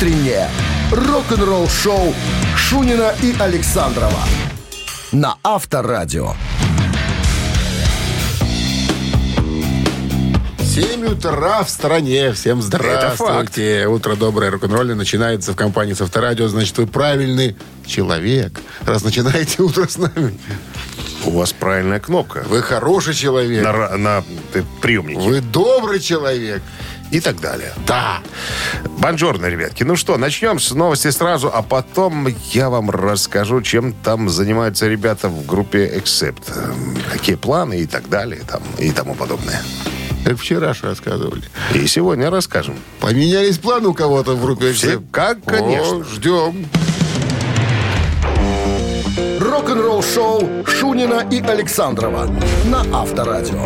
[0.00, 0.48] Утреннее
[0.92, 2.14] рок-н-ролл-шоу
[2.56, 4.20] Шунина и Александрова
[5.12, 6.32] на Авторадио.
[10.58, 12.32] 7 утра в стране.
[12.32, 13.88] Всем здравствуйте.
[13.88, 16.48] Утро доброе, рок-н-ролльное начинается в компании с Авторадио.
[16.48, 17.54] Значит, вы правильный
[17.84, 20.38] человек, раз начинаете утро с нами.
[21.26, 22.44] У вас правильная кнопка.
[22.48, 23.62] Вы хороший человек.
[23.62, 24.24] На, на
[24.54, 25.20] э, приемнике.
[25.20, 26.62] Вы добрый человек.
[27.10, 27.72] И так далее.
[27.86, 28.18] Да.
[28.98, 29.82] Бонжорно, ребятки.
[29.82, 35.28] Ну что, начнем с новости сразу, а потом я вам расскажу, чем там занимаются ребята
[35.28, 36.42] в группе Accept.
[36.54, 39.60] Эм, Какие планы и так далее, там, и тому подобное.
[40.24, 41.42] Как вчера же рассказывали.
[41.74, 42.76] И сегодня расскажем.
[43.00, 44.72] Поменялись планы у кого-то в группе.
[44.72, 45.96] Все- как, конечно.
[45.96, 46.66] О, ждем.
[49.40, 52.28] Рок-н-ролл-шоу Шунина и Александрова
[52.66, 53.64] на Авторадио.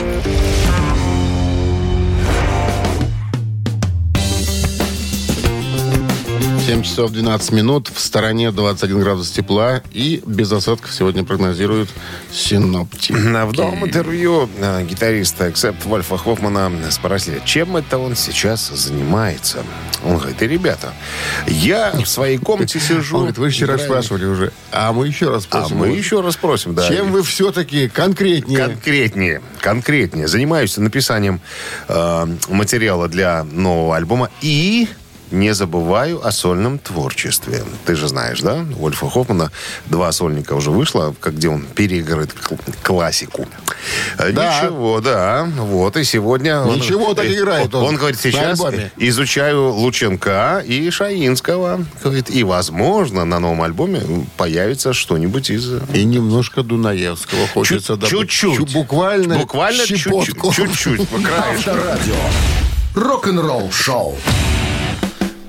[6.67, 7.91] 7 часов 12 минут.
[7.95, 9.83] В стороне 21 градус тепла.
[9.93, 11.91] И без осадков сегодня прогнозируют
[12.33, 13.13] синоптики.
[13.13, 19.59] В новом интервью э, гитариста Accept Вольфа Хоффмана спросили, чем это он сейчас занимается.
[20.07, 20.95] Он говорит, и ребята,
[21.47, 23.17] я в своей комнате сижу.
[23.17, 23.87] Он говорит, вы вчера играю».
[23.91, 24.53] спрашивали уже.
[24.73, 25.77] А мы еще раз А спросим.
[25.77, 26.89] мы еще раз спросим, да.
[26.89, 28.59] Чем вы все-таки конкретнее?
[28.69, 30.29] Конкретнее, конкретнее.
[30.29, 31.43] Занимаюсь написанием
[31.89, 34.89] э, материала для нового альбома и
[35.31, 37.65] не забываю о сольном творчестве.
[37.87, 38.65] Ты же знаешь, да?
[38.79, 39.51] У Ольфа Хоффмана
[39.87, 43.47] два сольника уже вышло, как где он переиграет кл- классику.
[44.19, 44.63] Э, Да.
[44.63, 45.49] Ничего, да.
[45.57, 46.61] Вот, и сегодня...
[46.61, 48.93] он- Ничего, так э, играет Он, он говорит, сейчас альбоме.
[48.97, 51.85] изучаю Лученка и Шаинского.
[52.03, 54.03] Говорит, и, возможно, на новом альбоме
[54.37, 58.11] появится что-нибудь из И немножко Дунаевского хочется добавить.
[58.31, 58.57] Чуть-чуть.
[58.57, 60.27] Чу- Буквально, Буквально чуть-чуть.
[60.55, 61.09] Чуть-чуть.
[61.09, 61.71] по краешку.
[61.71, 62.15] Авторадио.
[62.95, 64.17] Рок-н-ролл-шоу.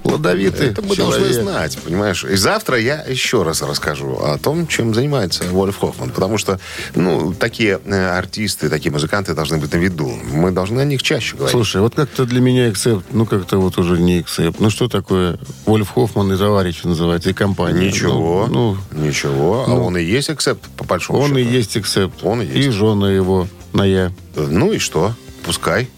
[0.06, 1.20] Плодовитый Это мы человек.
[1.20, 2.24] должны знать, понимаешь?
[2.24, 6.12] И завтра я еще раз расскажу о том, чем занимается Вольф Хоффман.
[6.12, 6.60] Потому что,
[6.94, 10.08] ну, такие э, артисты, такие музыканты должны быть на виду.
[10.32, 11.52] Мы должны о них чаще говорить.
[11.52, 14.60] Слушай, вот как-то для меня Accept, ну как-то вот уже не Accept.
[14.60, 17.88] Ну что такое Вольф Хоффман и товарищи называется, и компания.
[17.88, 18.48] Ничего.
[18.48, 19.64] Ну, Ничего.
[19.66, 19.86] А ну.
[19.86, 21.56] он и есть Accept, по ну, большому он и счету.
[21.56, 22.24] есть Accept.
[22.24, 22.68] Он и есть.
[22.68, 24.12] И жена его на я.
[24.36, 25.14] Ну и что?
[25.44, 25.90] Пускай.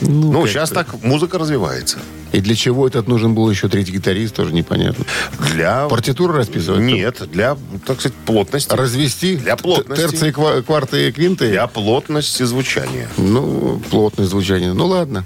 [0.00, 1.98] Ну, Ну, сейчас так музыка развивается.
[2.32, 5.04] И для чего этот нужен был еще третий гитарист, тоже непонятно.
[5.52, 5.86] Для...
[5.88, 6.80] Партитуру расписывать?
[6.80, 7.56] Нет, для,
[7.86, 8.72] так сказать, плотности.
[8.72, 9.36] Развести?
[9.36, 10.02] Для плотности.
[10.02, 11.50] Терции, ква- кварты и квинты?
[11.50, 13.08] Для плотности звучания.
[13.18, 14.72] Ну, плотное звучание.
[14.72, 15.24] Ну, ладно.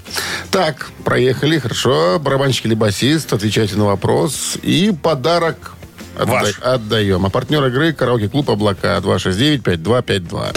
[0.51, 2.19] Так, проехали, хорошо.
[2.19, 4.57] Барабанщик или басист, отвечайте на вопрос.
[4.61, 5.73] И подарок
[6.17, 6.59] отда- Ваш.
[6.59, 7.25] отдаем.
[7.25, 10.55] А партнер игры караоке-клуб «Облака» 269-5252.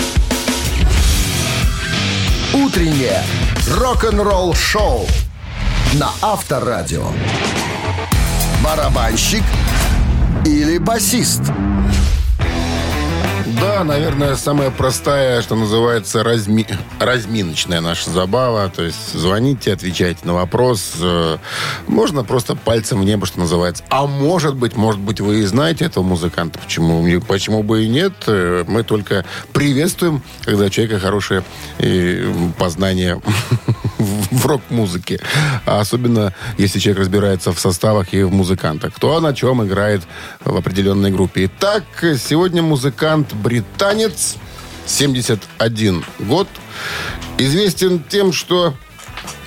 [2.53, 3.23] Утреннее
[3.79, 5.07] рок-н-ролл-шоу
[5.95, 7.05] на Авторадио.
[8.63, 9.43] Барабанщик
[10.45, 11.43] или басист?
[13.61, 16.67] Да, наверное, самая простая, что называется, разми...
[16.99, 18.71] разминочная наша забава.
[18.71, 20.93] То есть звоните, отвечайте на вопрос.
[21.01, 21.39] Э,
[21.87, 23.83] Можно просто пальцем в небо, что называется.
[23.91, 26.59] А может быть, может быть, вы и знаете этого музыканта.
[26.59, 28.13] Почему, почему бы и нет?
[28.29, 31.43] Э, Мы только приветствуем, когда у человека хорошее
[31.79, 33.21] э, познание
[34.01, 35.21] в рок-музыке.
[35.67, 38.95] А особенно, если человек разбирается в составах и в музыкантах.
[38.95, 40.03] Кто на чем играет
[40.45, 41.47] в определенной группе.
[41.47, 44.37] Итак, сегодня музыкант британец,
[44.87, 46.49] 71 год.
[47.39, 48.75] Известен тем, что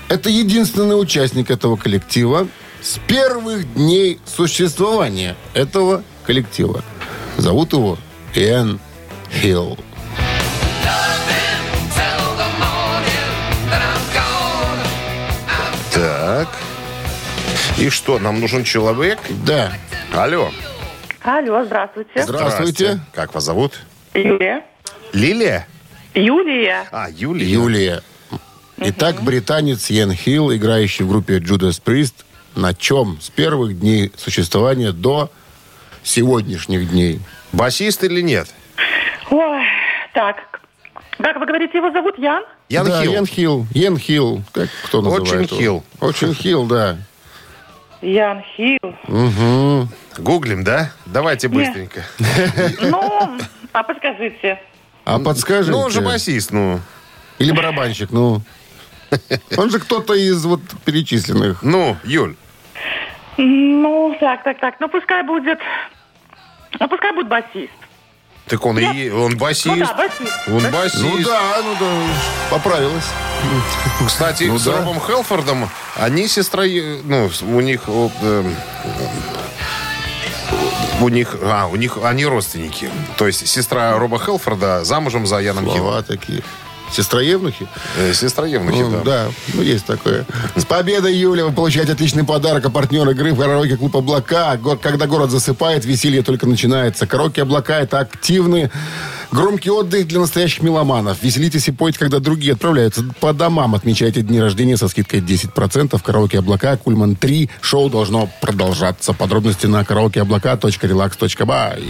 [0.10, 2.48] это единственный участник этого коллектива
[2.82, 6.84] с первых дней существования этого коллектива.
[7.38, 7.98] Зовут его
[8.36, 8.80] Иэн
[9.42, 9.78] Хилл.
[17.78, 19.20] И что, нам нужен человек?
[19.46, 19.74] Да.
[20.14, 20.52] Алло.
[21.22, 22.24] Алло, здравствуйте.
[22.24, 23.00] Здравствуйте.
[23.14, 23.80] Как вас зовут?
[24.14, 24.64] Юлия.
[25.14, 25.68] Лилия?
[26.14, 26.86] Юлия.
[26.92, 27.46] А, Юлия.
[27.48, 28.04] Юлия.
[28.78, 32.14] Итак, британец Йен Хилл, играющий в группе Judas Priest,
[32.56, 35.32] на чем с первых дней существования до
[36.04, 37.22] сегодняшних дней?
[37.54, 38.48] Басист или нет?
[39.32, 39.64] Ой,
[40.14, 40.38] так.
[41.18, 42.44] Как вы говорите, его зовут Ян?
[42.70, 43.14] Ян да, Хилл.
[43.14, 43.68] Йен Хилл.
[43.74, 44.42] Йен Хилл.
[44.52, 45.58] Как кто называет Очень его?
[45.58, 45.84] Хилл.
[46.02, 46.98] Очень Хилл, да.
[48.04, 48.96] Ян Хилл.
[49.08, 49.88] Угу.
[50.20, 50.92] Гуглим, да?
[51.06, 52.04] Давайте быстренько.
[52.82, 53.40] Ну,
[53.72, 54.60] а подскажите.
[55.06, 55.72] А подскажите.
[55.72, 56.80] Ну, он же басист, ну.
[57.40, 58.42] Или барабанщик, ну.
[59.58, 61.62] Он же кто-то из вот перечисленных.
[61.62, 62.36] Ну, Юль.
[63.38, 64.76] Ну, так, так, так.
[64.80, 65.60] Ну, пускай будет...
[66.80, 67.74] Ну, пускай будет басист.
[68.48, 69.66] Так он и он басист.
[69.68, 70.48] Ну да, басист.
[70.48, 71.04] Он басист.
[71.04, 71.88] Ну да, ну да,
[72.50, 73.06] поправилась.
[74.06, 74.78] Кстати, Ну с да.
[74.78, 76.64] Робом Хелфордом они сестра...
[76.64, 77.88] Ну, у них...
[77.88, 78.56] вот, эм,
[81.02, 82.90] у них, а, у них, они родственники.
[83.18, 86.04] То есть сестра Роба Хелфорда замужем за Яном Хиллом.
[86.04, 86.44] Такие.
[86.94, 87.68] Сестра Евнухи?
[87.98, 89.02] Э, Сестра Евнухи, Ну, да.
[89.04, 90.26] да, ну есть такое.
[90.56, 91.46] С победой, Юля!
[91.46, 92.66] Вы получаете отличный подарок.
[92.66, 94.60] А партнер игры в караоке клуб «Облака».
[94.82, 97.08] Когда город засыпает, веселье только начинается.
[97.08, 98.70] Караоке «Облака»— это активный,
[99.32, 101.18] громкий отдых для настоящих меломанов.
[101.24, 103.74] Веселитесь и пойте, когда другие отправляются по домам.
[103.74, 106.00] Отмечайте дни рождения со скидкой 10%.
[106.04, 107.50] Караоке «Облака», Кульман 3.
[107.62, 109.14] Шоу должно продолжаться.
[109.14, 111.84] Подробности на караокеоблака.relax.by.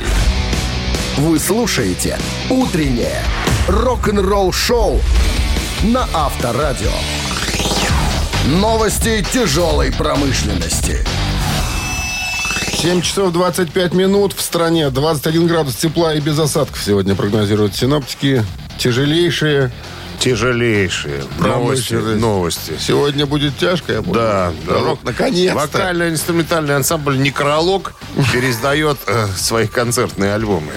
[1.17, 2.17] Вы слушаете
[2.49, 3.21] «Утреннее
[3.67, 5.01] рок-н-ролл-шоу»
[5.83, 6.91] на Авторадио.
[8.45, 11.05] Новости тяжелой промышленности.
[12.73, 14.89] 7 часов 25 минут в стране.
[14.89, 18.45] 21 градус тепла и без осадков сегодня прогнозируют синоптики.
[18.77, 19.71] Тяжелейшие.
[20.19, 21.93] Тяжелейшие новости.
[21.93, 22.73] Новости.
[22.79, 24.15] Сегодня будет тяжко, я понял.
[24.15, 24.79] Да, да.
[24.79, 25.55] Рок, наконец-то.
[25.55, 27.93] Вокально-инструментальный ансамбль «Некролог»
[28.31, 30.71] пересдает э, свои концертные альбомы.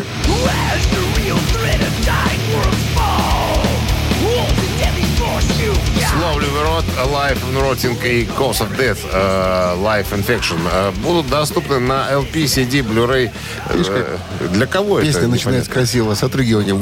[7.05, 12.45] Life in Rotting и Cause of Death, э, Life Infection э, будут доступны на LP,
[12.45, 13.31] CD, Blu-ray.
[13.69, 14.17] Э,
[14.53, 15.29] Для кого Песня это?
[15.29, 16.75] начинается красиво с отрыгивания.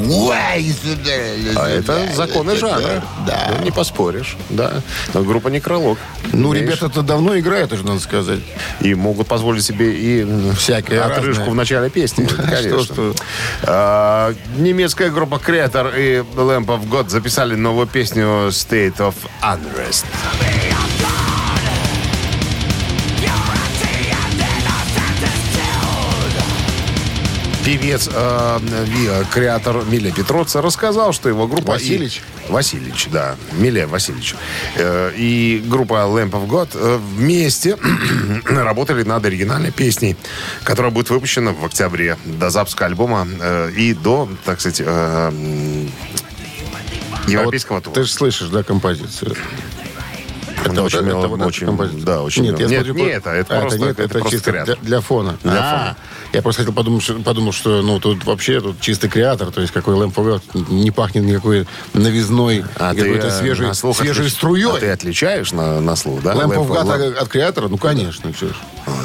[1.57, 3.03] А это законы жанра.
[3.27, 3.51] Да.
[3.57, 4.37] Ну, не поспоришь.
[4.49, 4.81] Да.
[5.13, 5.97] Но группа «Некролог».
[6.31, 8.39] Ну, ребята-то давно играют, уже надо сказать.
[8.79, 11.49] И могут позволить себе и м, Всякое отрыжку разное.
[11.49, 12.25] в начале песни.
[12.49, 12.83] Конечно.
[12.83, 13.13] Что,
[13.63, 14.35] что.
[14.57, 20.04] Немецкая группа Creator и Lamp of God записали новую песню State of Unrest.
[27.65, 31.71] Певец, э, ви- креатор Миля Петроца рассказал, что его группа...
[31.71, 32.21] и- Васильевич?
[32.47, 33.35] Васильевич, да.
[33.53, 34.35] Миле Васильевич.
[34.75, 37.75] Э, и группа Lamp of God э, вместе
[38.45, 40.15] работали над оригинальной песней,
[40.63, 45.31] которая будет выпущена в октябре до запуска альбома э, и до, так сказать, э,
[47.27, 47.95] европейского А Вот тура.
[47.95, 49.35] Ты же слышишь, да, композицию?
[50.71, 52.05] Она очень вот- мело- вот эта очень- композиция?
[52.05, 52.61] да, очень Нет, мело.
[52.61, 55.37] я Нет, смотрю, не это, это А, просто- нет, это просто чисто для, для фона.
[55.43, 55.97] Для А, фона.
[56.33, 59.73] Я просто хотел подумать, что, подумал, что ну тут вообще тут чистый креатор, то есть
[59.73, 64.77] какой God, не пахнет никакой новизной, А какой-то э, свежей, слух свежей струей.
[64.77, 66.33] А ты отличаешь на, на слух, да?
[66.33, 67.67] Of- от, от креатора?
[67.67, 68.33] Ну, конечно.
[68.33, 68.51] чё ж.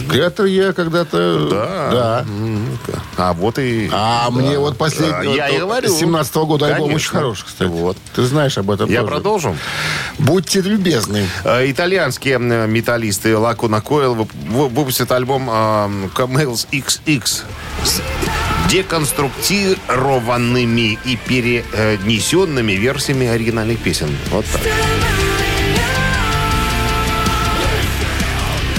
[0.09, 1.49] Креатор я когда-то...
[1.51, 1.91] Да.
[1.91, 3.01] Да.
[3.17, 3.89] А вот и...
[3.93, 5.35] А мне вот последний...
[5.37, 5.89] Я и говорю.
[5.89, 7.69] С 17 года альбом очень хороший, кстати.
[7.69, 7.97] Вот.
[8.15, 9.57] Ты знаешь об этом Я продолжу.
[10.19, 11.27] Будьте любезны.
[11.51, 17.43] Э, Итальянские металлисты Lacuna Coil вып- вы- выпустят альбом э, Camels XX
[17.85, 18.01] с
[18.71, 24.17] деконструктированными и перенесенными версиями оригинальных песен.
[24.31, 24.63] Вот так.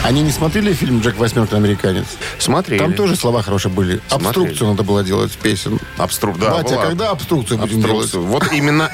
[0.03, 2.05] Они не смотрели фильм «Джек Восьмерка американец»?
[2.39, 2.79] Смотрели.
[2.79, 4.01] Там тоже слова хорошие были.
[4.07, 4.27] Смотрели.
[4.29, 5.79] Обструкцию надо было делать песен.
[5.97, 6.33] Обстру...
[6.39, 6.85] Да, Батя, была.
[6.87, 8.23] когда обструкцию будем Обструкцию.
[8.23, 8.89] Вот именно,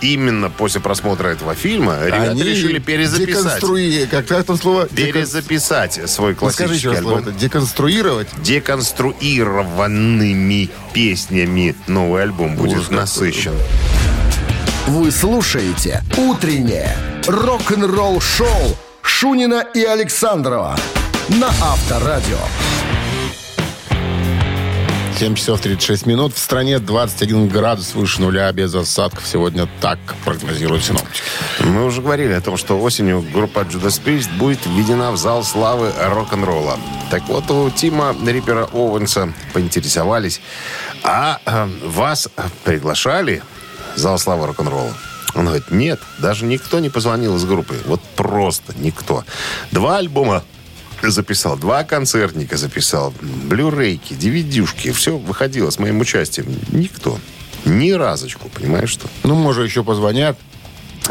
[0.00, 2.06] именно после просмотра этого фильма делать?
[2.08, 3.62] ребята Они решили перезаписать.
[3.62, 4.88] деконструи- Как, там слово?
[4.90, 7.18] Декон- Перезаписать свой Ну, классический слово альбом.
[7.20, 7.30] это.
[7.30, 8.26] Деконструировать?
[8.42, 13.52] Деконструированными песнями новый альбом будет Ужас насыщен.
[14.88, 16.96] Вы слушаете «Утреннее
[17.28, 20.76] рок-н-ролл-шоу» Шунина и Александрова
[21.28, 22.38] на Авторадио.
[25.20, 26.34] 7 часов 36 минут.
[26.34, 29.26] В стране 21 градус выше нуля без осадков.
[29.26, 31.20] Сегодня так прогнозируют синоптики.
[31.60, 35.92] Мы уже говорили о том, что осенью группа Judas Priest будет введена в зал славы
[36.00, 36.78] рок-н-ролла.
[37.10, 40.40] Так вот, у Тима Риппера Оуэнса поинтересовались,
[41.02, 42.30] а э, вас
[42.64, 43.42] приглашали
[43.96, 44.94] в зал славы рок-н-ролла?
[45.34, 47.76] Он говорит, нет, даже никто не позвонил из группы.
[47.86, 49.24] Вот просто никто.
[49.70, 50.42] Два альбома
[51.02, 56.46] записал, два концертника записал, блюрейки, DVD-шки, все выходило с моим участием.
[56.72, 57.18] Никто.
[57.64, 59.08] Ни разочку, понимаешь, что?
[59.22, 60.38] Ну, может, еще позвонят.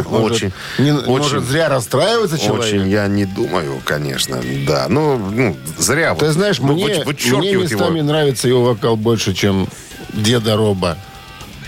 [0.07, 1.07] Может, Очень, не- очень.
[1.07, 2.65] может, зря расстраивается человек.
[2.65, 4.85] Очень я не думаю, конечно, да.
[4.87, 6.15] Ну, ну зря.
[6.15, 7.81] Ты вот знаешь, вы- мне, мне вычеркивать его.
[7.81, 9.67] местами нравится его вокал больше, чем
[10.13, 10.97] деда Роба.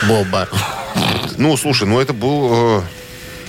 [0.07, 0.47] Боба.
[1.37, 2.83] Ну, слушай, ну это был...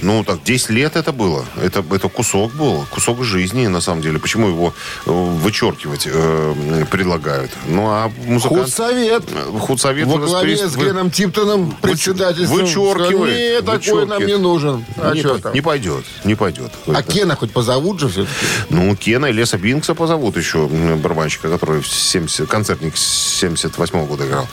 [0.02, 1.44] Ну, так, 10 лет это было.
[1.62, 4.18] Это, это кусок был, кусок жизни, на самом деле.
[4.18, 4.74] Почему его
[5.06, 7.52] э, вычеркивать э, предлагают?
[7.68, 8.62] Ну, а музыкант...
[8.64, 9.22] Худсовет.
[9.60, 12.58] Худсовет Во главе прис- с Геном Типтоном председательством.
[12.60, 13.64] вычеркивает.
[13.64, 14.84] Нет, такой нам не нужен.
[14.96, 16.72] А не, по- не пойдет, не пойдет.
[16.88, 18.34] А Кена хоть позовут же все-таки?
[18.70, 24.26] Ну, Кена и Леса Бинкса позовут еще барабанщика, который в 70, концертник с 78 года
[24.26, 24.48] играл.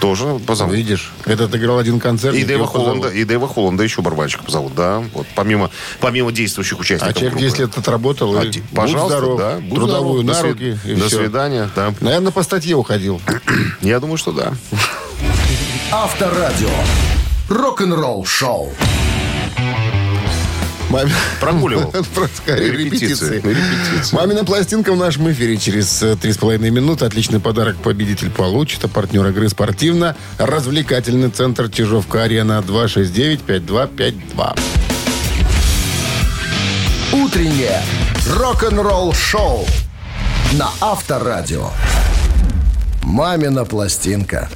[0.00, 0.74] Тоже позовут.
[0.74, 2.34] Видишь, этот играл один концерт.
[2.34, 2.70] И позовут.
[2.70, 4.87] Холланда, и Дэйва Холланда еще барабанщика позовут, да.
[5.12, 7.46] Вот, помимо, помимо действующих А участников человек группы.
[7.46, 8.36] 10 лет отработал.
[8.36, 9.56] А и пожалуйста, здоров, да.
[9.60, 10.42] будь трудовую здоров.
[10.42, 10.78] на До руки.
[10.84, 11.18] и До всё.
[11.18, 11.94] свидания, да.
[12.00, 13.20] Наверное, по статье уходил.
[13.80, 14.52] Я думаю, что да.
[15.90, 16.68] Авторадио.
[17.48, 18.72] Рок-н-ролл шоу.
[20.90, 21.92] Маме- Прогуливал.
[22.46, 23.36] Репетиции.
[23.36, 24.14] репетиции.
[24.16, 27.04] Мамина пластинка в нашем эфире через э, три с половиной минуты.
[27.04, 28.84] Отличный подарок победитель получит.
[28.84, 34.58] А партнер игры спортивно-развлекательный центр Чижовка-Арена 269-5252.
[37.12, 37.82] Утреннее
[38.36, 39.66] рок-н-ролл шоу
[40.52, 41.68] на Авторадио.
[43.02, 44.48] Мамина пластинка.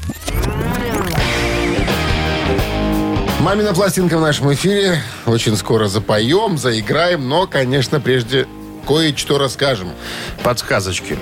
[3.41, 5.03] Мамина пластинка в нашем эфире.
[5.27, 8.47] Очень скоро запоем, заиграем, но, конечно, прежде
[8.87, 9.91] кое-что расскажем.
[10.43, 11.17] Подсказочки.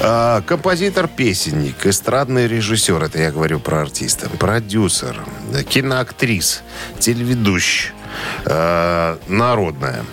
[0.00, 5.20] А, Композитор-песенник, эстрадный режиссер, это я говорю про артиста, продюсер,
[5.68, 6.62] киноактрис,
[6.98, 7.90] телеведущий,
[8.44, 10.04] а, народная.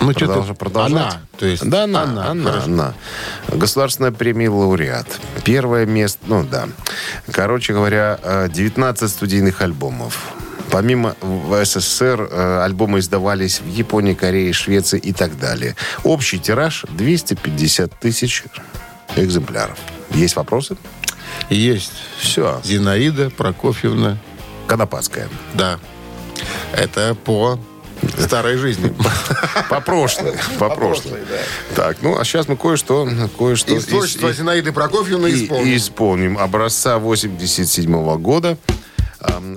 [0.00, 0.54] Ну, Продолжа- что-то...
[0.54, 0.92] продолжать?
[0.92, 1.64] Она, то есть...
[1.68, 2.94] Да, она, она, она, хорошо.
[3.48, 5.06] Государственная премия лауреат.
[5.44, 6.68] Первое место, ну да.
[7.32, 10.34] Короче говоря, э, 19 студийных альбомов.
[10.70, 15.76] Помимо в СССР э, альбомы издавались в Японии, Корее, Швеции и так далее.
[16.02, 18.44] Общий тираж 250 тысяч
[19.16, 19.78] экземпляров.
[20.10, 20.76] Есть вопросы?
[21.50, 21.92] Есть.
[22.18, 22.60] Все.
[22.64, 24.18] Зинаида Прокофьевна.
[24.66, 25.28] Конопатская.
[25.52, 25.78] Да.
[26.72, 27.58] Это по
[28.18, 28.94] старой жизни.
[29.70, 30.34] По прошлой.
[30.58, 31.20] По прошлой.
[31.74, 33.08] Так, ну, а сейчас мы кое-что...
[33.38, 35.76] кое-что Из творчества Зинаиды Прокофьевны исполним.
[35.76, 36.38] исполним.
[36.38, 38.58] Образца 87 года.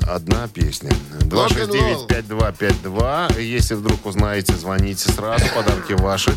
[0.07, 0.91] Одна песня.
[1.21, 3.41] 269-5252.
[3.41, 5.45] Если вдруг узнаете, звоните сразу.
[5.53, 6.31] Подарки ваши.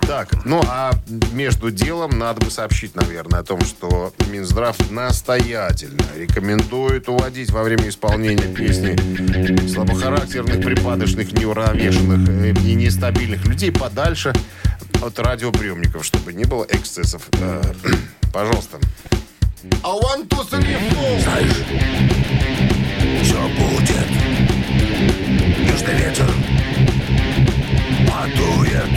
[0.00, 0.92] Так, ну а
[1.32, 7.88] между делом надо бы сообщить, наверное, о том, что Минздрав настоятельно рекомендует уводить во время
[7.88, 8.96] исполнения песни
[9.68, 14.32] слабохарактерных, припадочных, неуравновешенных э, и нестабильных людей подальше
[15.00, 17.28] от радиоприемников, чтобы не было эксцессов.
[17.34, 17.62] Э,
[18.32, 18.78] Пожалуйста.
[19.84, 22.61] One, two, three, four.
[23.20, 24.08] Все будет.
[25.70, 26.30] Южный ветер
[28.08, 28.90] подует.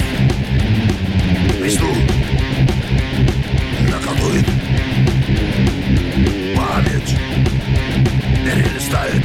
[1.62, 1.94] Весну
[3.90, 4.46] наколдует.
[6.56, 7.16] Память
[8.46, 9.24] перелистает.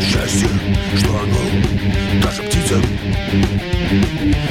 [0.00, 0.48] Счастье,
[0.96, 2.80] что оно даже птица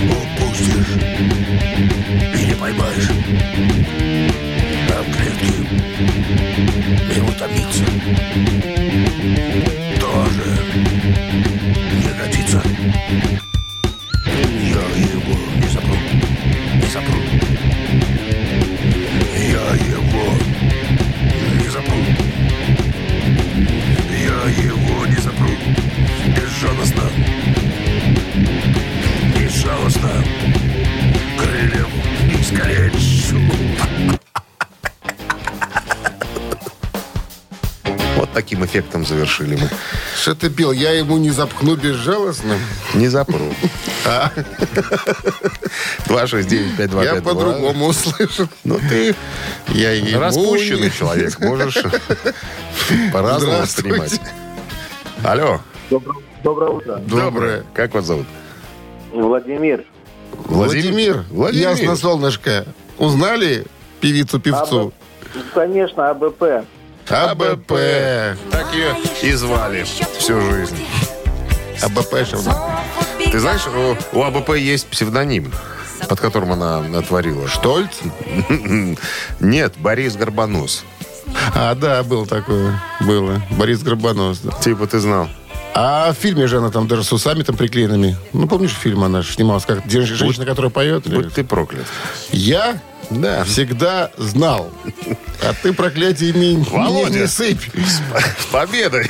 [0.10, 0.94] упустишь
[2.34, 3.10] и не поймаешь.
[5.06, 5.46] А в клетке
[38.76, 39.70] эффектом завершили мы.
[40.16, 40.72] Что ты пел?
[40.72, 42.58] Я ему не запхну безжалостно.
[42.94, 43.54] Не запру.
[46.08, 47.04] 269-5252.
[47.04, 48.48] Я по-другому услышал.
[48.64, 49.16] Ну ты
[49.70, 51.40] Я ему распущенный человек.
[51.40, 51.84] Можешь
[53.14, 54.20] по-разному воспринимать.
[55.24, 55.62] Алло.
[56.44, 56.96] Доброе утро.
[57.08, 57.64] Доброе.
[57.74, 58.28] Как вас зовут?
[59.12, 59.86] Владимир.
[60.34, 61.24] Владимир.
[61.30, 61.70] Владимир.
[61.70, 62.66] Ясно, солнышко.
[62.98, 63.66] Узнали
[64.02, 64.94] певицу-певцу?
[65.54, 66.66] Конечно, АБП.
[67.10, 67.70] АБП.
[68.52, 69.84] Так ее и звали
[70.18, 70.78] всю жизнь.
[71.82, 72.82] АБП шевна.
[73.32, 75.52] Ты знаешь, у, у АБП есть псевдоним,
[76.08, 77.48] под которым она натворила.
[77.48, 77.92] Штольц?
[79.40, 80.84] Нет, Борис Горбонос.
[81.54, 82.82] А, да, было такое.
[83.02, 83.42] Было.
[83.52, 84.40] Борис Горбанос.
[84.40, 84.52] да.
[84.60, 85.28] Типа ты знал.
[85.74, 88.16] А в фильме же она там даже с усами там приклеенными.
[88.32, 91.06] Ну, помнишь фильм она снималась, как женщина, которая поет?
[91.08, 91.86] или- Будь ты проклят.
[92.32, 93.44] Я Да.
[93.44, 94.72] всегда знал.
[95.42, 97.20] А ты проклятиями не, Володя.
[97.20, 97.62] не сыпь.
[98.40, 99.08] С победой!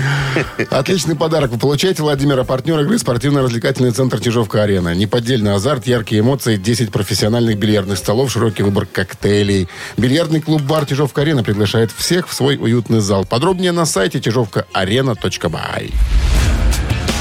[0.70, 4.94] Отличный подарок вы получаете, Владимира, партнер игры спортивно-развлекательный центр Чижовка-Арена.
[4.96, 9.68] Неподдельный азарт, яркие эмоции, 10 профессиональных бильярдных столов, широкий выбор коктейлей.
[9.98, 13.26] Бильярдный клуб-бар Чижовка-Арена приглашает всех в свой уютный зал.
[13.26, 15.92] Подробнее на сайте чижовкаарена.бай.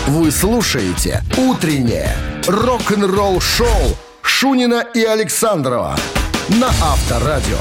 [0.06, 2.14] Вы слушаете «Утреннее
[2.46, 5.96] рок-н-ролл-шоу» Шунина и Александрова
[6.48, 7.58] на Авторадио.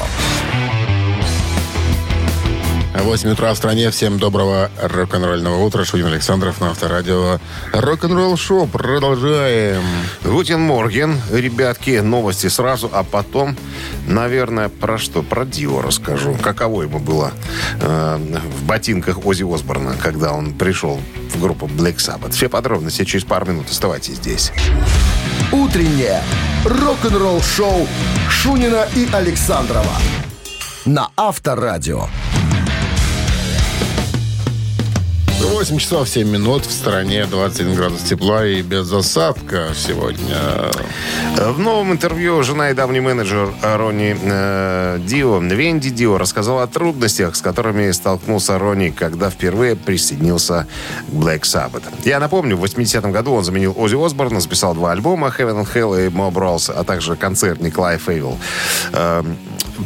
[2.94, 3.90] 8 утра в стране.
[3.90, 5.84] Всем доброго рок-н-ролльного утра.
[5.84, 7.40] Шунин Александров на Авторадио.
[7.74, 8.68] Рок-н-ролл шоу.
[8.68, 9.82] Продолжаем.
[10.24, 13.58] Guten Morgen, ребятки, новости сразу, а потом,
[14.08, 15.24] наверное, про что?
[15.24, 16.36] Про Дио расскажу.
[16.36, 17.32] Каково ему было
[17.82, 18.18] э,
[18.58, 21.00] в ботинках Ози Осборна, когда он пришел
[21.34, 22.32] в группу Black Sabbath.
[22.32, 23.70] Все подробности через пару минут.
[23.70, 24.52] Оставайтесь здесь.
[25.52, 26.22] «Утреннее
[26.64, 27.88] рок-н-ролл-шоу»
[28.30, 29.98] Шунина и Александрова
[30.86, 32.08] на Авторадио.
[35.44, 36.66] 8 часов 7 минут.
[36.66, 40.38] В стране 21 градус тепла и без осадка сегодня.
[41.38, 47.36] В новом интервью жена и давний менеджер Ронни э, Дио, Венди Дио, рассказала о трудностях,
[47.36, 50.66] с которыми столкнулся Ронни, когда впервые присоединился
[51.10, 51.84] к Black Sabbath.
[52.06, 56.08] Я напомню, в 80-м году он заменил Ози Осборна, записал два альбома Heaven and Hell
[56.08, 58.38] и Mob Rolls, а также концерт Николая Фейвел.
[58.94, 59.24] Э,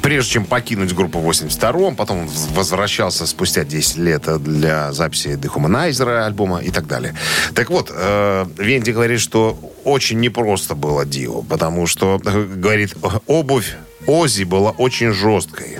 [0.01, 6.59] прежде чем покинуть группу в 82-м, потом возвращался спустя 10 лет для записи Dehumanizer альбома
[6.59, 7.15] и так далее.
[7.53, 12.95] Так вот, э, Венди говорит, что очень непросто было Дио, потому что, э, говорит,
[13.27, 13.75] обувь
[14.05, 15.79] Ози была очень жесткой.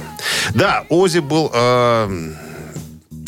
[0.54, 1.50] Да, Ози был...
[1.54, 2.34] э,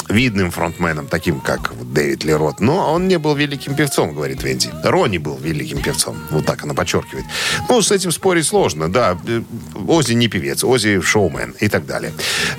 [0.10, 2.60] видным фронтменом, таким как Дэвид Лерот.
[2.60, 4.70] Но он не был великим певцом, говорит Венди.
[4.84, 6.18] Ронни был великим певцом.
[6.32, 7.26] Вот так она подчеркивает.
[7.70, 8.92] Ну, с этим спорить сложно.
[8.92, 9.42] Да, э,
[9.88, 12.12] Ози не певец, Ози шоумен и так далее.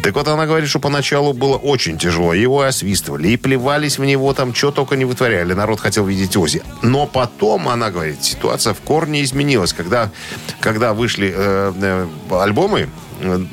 [0.03, 2.33] Так вот, она говорит, что поначалу было очень тяжело.
[2.33, 5.53] Его освистывали и плевались в него там, что только не вытворяли.
[5.53, 6.63] Народ хотел видеть Ози.
[6.83, 9.73] Но потом, она говорит, ситуация в корне изменилась.
[9.73, 10.11] Когда,
[10.61, 12.89] когда вышли э, э, альбомы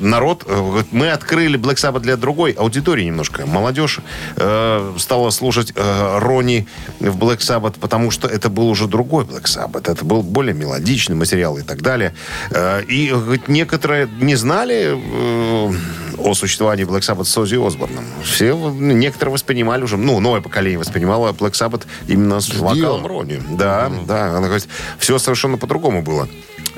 [0.00, 3.46] народ, э, мы открыли Black Sabbath для другой аудитории немножко.
[3.46, 4.00] Молодежь
[4.36, 6.66] э, стала слушать э, Ронни
[7.00, 9.90] в Black Sabbath, потому что это был уже другой Black Sabbath.
[9.90, 12.14] Это был более мелодичный материал и так далее.
[12.50, 15.72] Э, и говорит, некоторые не знали э,
[16.18, 18.04] о существовании Black Sabbath с Ози Осборном.
[18.22, 23.42] Все, некоторые воспринимали уже, ну, новое поколение воспринимало Black Sabbath именно с вокалом Ронни.
[23.50, 24.36] Да, да.
[24.36, 26.28] Она говорит, все совершенно по-другому было.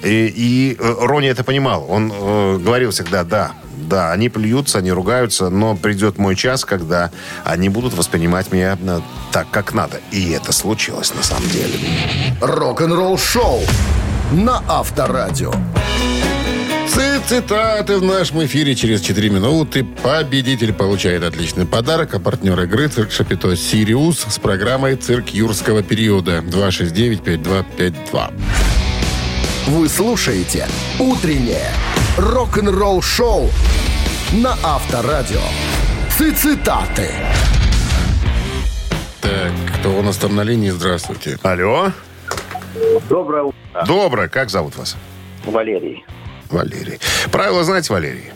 [0.02, 1.86] И, и э, Ронни это понимал.
[1.88, 7.10] Он э, говорил всегда, да, да, они плюются, они ругаются, но придет мой час, когда
[7.44, 9.00] они будут воспринимать меня э,
[9.32, 10.00] так, как надо.
[10.10, 11.78] И это случилось на самом деле.
[12.40, 13.60] Рок-н-ролл-шоу
[14.32, 15.52] на Авторадио.
[17.28, 19.84] Ци- Цитаты в нашем эфире через 4 минуты.
[19.84, 22.14] Победитель получает отличный подарок.
[22.14, 28.32] А партнер игры «Цирк Шапито Сириус» с программой «Цирк юрского периода» 269-5252.
[29.68, 30.66] Вы слушаете
[30.98, 31.70] «Утреннее
[32.18, 33.48] рок-н-ролл-шоу»
[34.32, 35.40] на Авторадио.
[36.18, 37.08] Цитаты.
[39.22, 40.68] Так, кто у нас там на линии?
[40.70, 41.38] Здравствуйте.
[41.42, 41.92] Алло.
[43.08, 44.28] Доброе утро, Доброе.
[44.28, 44.96] Как зовут вас?
[45.44, 46.04] Валерий.
[46.50, 46.98] Валерий.
[47.30, 48.30] Правила знаете, Валерий?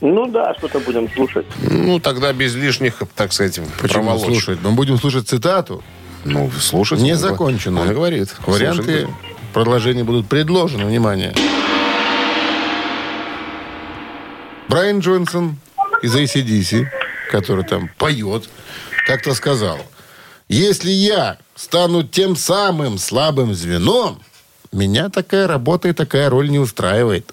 [0.00, 1.46] Ну да, что-то будем слушать.
[1.62, 4.30] Ну, тогда без лишних, так сказать, Почему проволочек.
[4.30, 4.58] слушать?
[4.62, 5.82] Мы будем слушать цитату.
[6.24, 7.00] Ну, слушать.
[7.00, 7.88] Не он- законченную.
[7.88, 8.34] Он говорит.
[8.46, 9.08] Варианты
[9.52, 10.84] продолжения будут предложены.
[10.86, 11.34] Внимание.
[14.68, 15.56] Брайан Джонсон
[16.02, 16.86] из ACDC,
[17.30, 18.48] который там поет,
[19.06, 19.78] как-то сказал,
[20.48, 24.20] если я стану тем самым слабым звеном,
[24.72, 27.32] меня такая работа и такая роль не устраивает.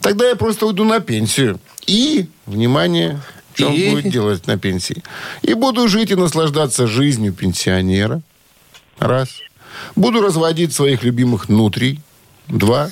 [0.00, 1.60] Тогда я просто уйду на пенсию.
[1.86, 3.20] И, внимание,
[3.54, 3.90] что он И?
[3.90, 5.02] будет делать на пенсии?
[5.42, 8.20] И буду жить и наслаждаться жизнью пенсионера.
[8.98, 9.28] Раз.
[9.96, 12.00] Буду разводить своих любимых нутрий.
[12.48, 12.90] Два.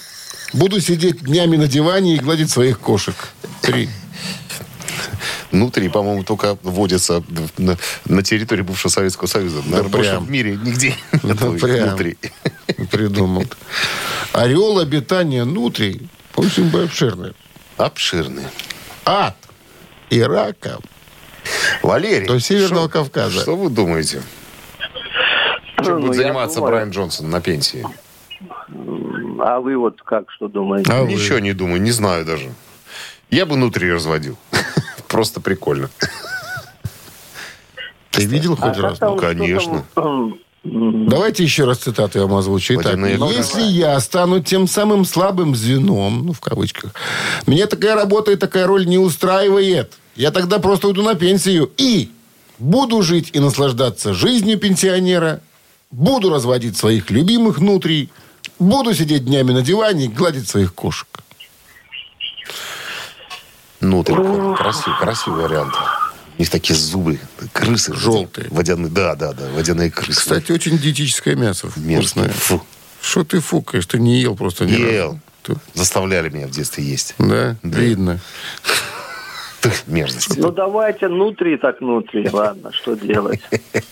[0.53, 3.15] Буду сидеть днями на диване и гладить своих кошек.
[3.63, 3.89] Три.
[5.57, 7.23] Внутри, по-моему, только вводится
[7.57, 9.63] на, на территории бывшего Советского Союза.
[9.65, 10.25] Наверное, больше прям.
[10.27, 11.89] в мире нигде нету прям.
[11.89, 12.19] внутри.
[12.91, 13.45] Придумал.
[14.33, 17.33] Ореол обитания нутрий очень обширный.
[17.79, 18.45] Обширный.
[19.07, 19.37] Ад
[20.11, 20.83] и раком
[21.83, 22.27] Валерий.
[22.27, 23.41] До Северного что- Кавказа.
[23.41, 24.23] Что вы думаете?
[25.83, 26.73] Чем Ну, будет заниматься думаю.
[26.73, 27.83] Брайан Джонсон на пенсии?
[29.41, 30.93] А вы вот как, что думаете?
[30.93, 31.15] А вы?
[31.15, 32.53] Ничего не думаю, не знаю даже.
[33.31, 34.37] Я бы внутри разводил.
[35.17, 35.89] Просто прикольно.
[38.11, 39.01] Ты видел А хоть раз?
[39.01, 39.83] Ну, конечно.
[40.63, 42.75] Давайте еще раз цитату я вам озвучу.
[42.75, 46.93] Итак, если я стану тем самым слабым звеном, ну, в кавычках,
[47.47, 49.95] меня такая работа и такая роль не устраивает.
[50.17, 52.11] Я тогда просто уйду на пенсию и
[52.59, 55.41] буду жить и наслаждаться жизнью пенсионера,
[55.91, 58.11] буду разводить своих любимых внутри,
[58.59, 61.09] буду сидеть днями на диване и гладить своих кошек.
[63.87, 65.75] Ну, такой красивый, красивый вариант.
[66.37, 67.19] У них такие зубы,
[67.53, 67.95] крысы.
[67.95, 68.49] Желтые.
[68.51, 70.21] Водяные, да, да, да, водяные крысы.
[70.21, 71.69] Кстати, очень диетическое мясо.
[71.71, 72.29] Вкусное.
[72.31, 72.63] Фу.
[73.01, 73.87] Что ты фукаешь?
[73.87, 75.07] Ты не ел просто ни Ел.
[75.13, 75.21] разу.
[75.45, 77.15] Ты- Заставляли меня в детстве есть.
[77.19, 77.79] Да, Да.
[77.79, 78.19] видно.
[79.61, 80.37] Ты, мерзость.
[80.37, 82.29] Ну, давайте внутри так внутри.
[82.29, 83.41] Ладно, что делать?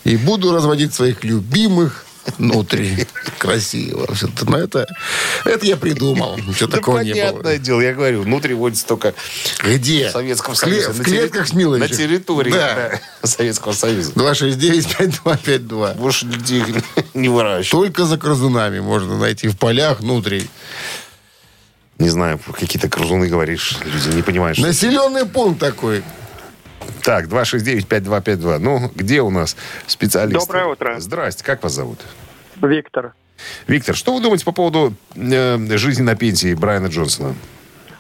[0.04, 2.04] И буду разводить своих любимых
[2.38, 3.06] внутри.
[3.38, 4.12] Красиво.
[4.14, 4.86] Все-то, но это,
[5.44, 6.36] это я придумал.
[6.38, 7.58] Ничего Да такого не понятное было.
[7.58, 9.14] дело, я говорю, внутри водится только
[9.62, 10.08] Где?
[10.08, 10.88] в Советском Союзе.
[10.90, 11.90] В На клетках с Миловичем.
[11.90, 13.00] На территории Да.
[13.22, 14.12] да, Советского Союза.
[14.12, 15.94] 269-5252.
[15.96, 16.66] Больше нигде их
[17.14, 17.70] не выращивают.
[17.70, 20.48] Только за грызунами можно найти в полях внутри.
[21.98, 24.66] Не знаю, какие-то крузуны говоришь, люди не понимают, что...
[24.66, 26.02] Населенный пункт такой.
[27.02, 28.58] Так, 269-5252.
[28.58, 30.46] Ну, где у нас специалисты?
[30.46, 30.96] Доброе утро.
[30.98, 31.98] Здрасте, как вас зовут?
[32.62, 33.14] Виктор.
[33.66, 37.34] Виктор, что вы думаете по поводу э, жизни на пенсии Брайана Джонсона?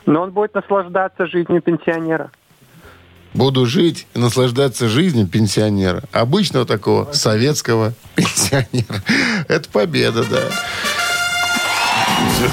[0.06, 2.30] Но он будет наслаждаться жизнью пенсионера.
[3.34, 6.04] Буду жить и наслаждаться жизнью пенсионера.
[6.12, 9.02] Обычного такого советского пенсионера.
[9.48, 10.42] Это победа, да.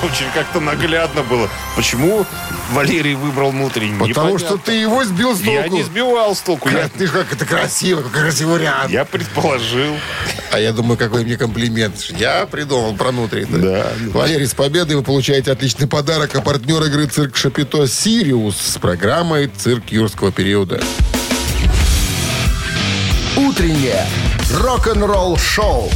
[0.04, 1.50] Очень как-то наглядно было.
[1.76, 2.26] Почему
[2.72, 3.98] Валерий выбрал внутренний?
[3.98, 5.52] Потому что ты его сбил с толку.
[5.62, 6.70] Я не сбивал с толку.
[6.70, 8.90] Я, Как, ты как это красиво, какой красивый вариант.
[8.92, 9.96] я предположил.
[10.52, 11.96] А я думаю, какой мне комплимент.
[12.18, 13.62] Я придумал про внутренний.
[13.62, 13.88] Да.
[14.14, 16.36] Валерий, с победой вы получаете отличный подарок.
[16.36, 20.82] А партнер игры «Цирк Шапито» «Сириус» с программой «Цирк юрского периода».
[23.38, 24.06] Утреннее
[24.54, 25.90] рок-н-ролл-шоу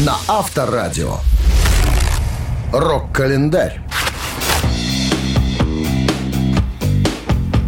[0.00, 1.18] на Авторадио.
[2.76, 3.80] Рок-календарь.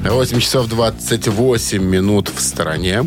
[0.03, 3.05] 8 часов 28 минут в стороне.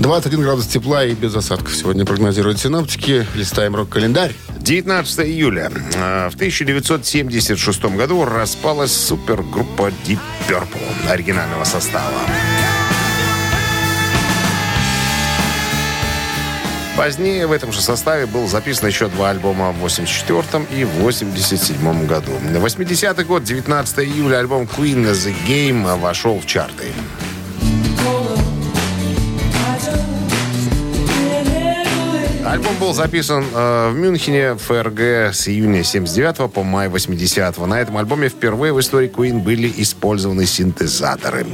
[0.00, 3.24] 21 градус тепла и без осадков сегодня прогнозируют синоптики.
[3.36, 4.34] Листаем рок-календарь.
[4.58, 5.70] 19 июля.
[5.94, 12.10] Э, В 1976 году распалась супергруппа Deep Purple оригинального состава.
[16.98, 22.32] Позднее в этом же составе был записан еще два альбома в 84 и 87 году.
[22.42, 26.86] 80 год, 19 июля, альбом Queen The Game вошел в чарты.
[32.58, 37.96] Альбом был записан э, в Мюнхене, ФРГ, с июня 79 по май 80 На этом
[37.98, 41.46] альбоме впервые в истории Queen были использованы синтезаторы.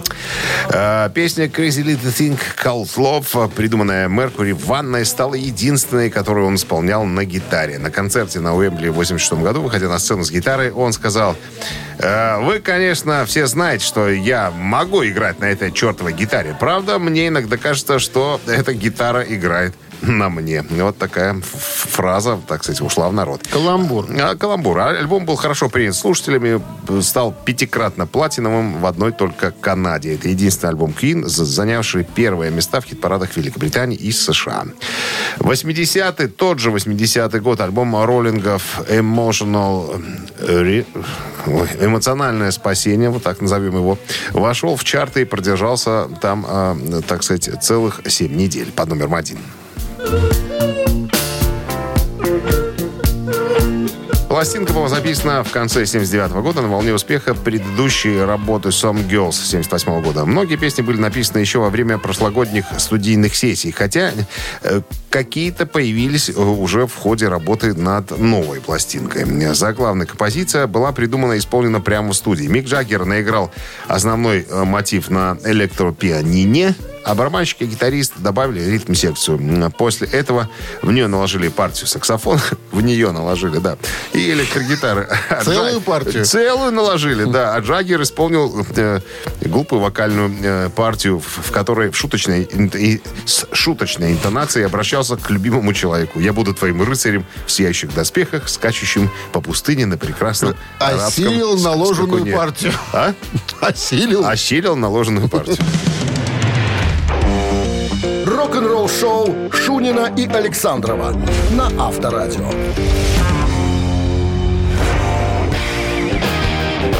[0.70, 6.54] Э, песня Crazy Little Thing Called Love, придуманная Меркури в ванной, стала единственной, которую он
[6.54, 7.78] исполнял на гитаре.
[7.78, 11.36] На концерте на Уэмбли в 86 году, выходя на сцену с гитарой, он сказал,
[11.98, 16.56] «Э, вы, конечно, все знаете, что я могу играть на этой чертовой гитаре.
[16.58, 19.74] Правда, мне иногда кажется, что эта гитара играет
[20.06, 20.62] на мне.
[20.70, 23.46] Вот такая фраза, так сказать, ушла в народ.
[23.50, 24.06] Каламбур.
[24.20, 24.78] А, Каламбур.
[24.78, 26.60] А Альбом был хорошо принят слушателями,
[27.02, 30.14] стал пятикратно платиновым в одной только Канаде.
[30.14, 34.64] Это единственный альбом Queen, за- занявший первые места в хит-парадах Великобритании и США.
[35.38, 40.02] 80-й, тот же 80-й год, альбом роллингов Emotional
[41.46, 43.98] ой, Эмоциональное спасение, вот так назовем его,
[44.32, 49.38] вошел в чарты и продержался там, э, так сказать, целых 7 недель под номером один.
[54.34, 60.02] Пластинка была записана в конце 79 года на волне успеха предыдущей работы Some Girls 78
[60.02, 60.26] года.
[60.26, 64.10] Многие песни были написаны еще во время прошлогодних студийных сессий, хотя
[64.62, 69.24] э, какие-то появились э, уже в ходе работы над новой пластинкой.
[69.54, 72.46] Заглавная композиция была придумана и исполнена прямо в студии.
[72.46, 73.50] Мик Джаггер наиграл
[73.86, 76.74] основной э, мотив на электропианине,
[77.04, 79.70] а барабанщик и гитарист добавили ритм-секцию.
[79.76, 80.48] После этого
[80.82, 82.40] в нее наложили партию саксофона,
[82.72, 83.76] в нее наложили, да,
[84.12, 85.08] и электрогитары.
[85.28, 86.24] А Целую партию?
[86.24, 87.54] Целую наложили, да.
[87.54, 89.00] А Джаггер исполнил э,
[89.42, 95.30] глупую вокальную э, партию, в, в которой в шуточной, и с шуточной интонацией обращался к
[95.30, 96.20] любимому человеку.
[96.20, 102.08] «Я буду твоим рыцарем в сияющих доспехах, скачущим по пустыне на прекрасном арабском Осилил наложенную
[102.08, 102.32] скакуне».
[102.32, 102.72] партию.
[102.92, 103.14] А?
[103.60, 104.26] Осилил.
[104.26, 105.56] Осилил наложенную партию.
[108.64, 111.14] Рок-н-ролл-шоу Шунина и Александрова
[111.50, 112.48] на Авторадио.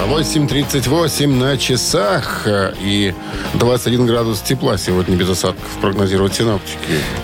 [0.09, 3.15] 8.38 на часах э, и
[3.55, 6.77] 21 градус тепла сегодня без осадков прогнозируют синоптики.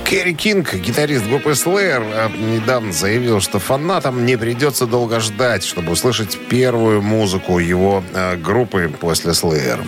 [0.05, 5.93] Керри Кинг, гитарист группы Slayer, э, недавно заявил, что фанатам не придется долго ждать, чтобы
[5.93, 9.81] услышать первую музыку его э, группы после Slayer.